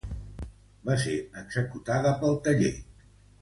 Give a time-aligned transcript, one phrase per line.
[0.89, 1.13] Va ser
[1.43, 2.73] executada pel taller.